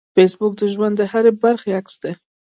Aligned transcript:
فېسبوک 0.15 0.53
د 0.57 0.63
ژوند 0.73 0.95
د 0.97 1.01
هرې 1.11 1.31
برخې 1.43 1.69
عکس 1.79 1.93
دی 2.03 2.13